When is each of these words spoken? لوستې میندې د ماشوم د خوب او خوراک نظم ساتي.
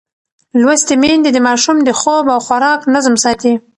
لوستې 0.61 0.93
میندې 1.01 1.29
د 1.33 1.37
ماشوم 1.47 1.77
د 1.83 1.89
خوب 1.99 2.25
او 2.33 2.39
خوراک 2.47 2.81
نظم 2.93 3.15
ساتي. 3.23 3.53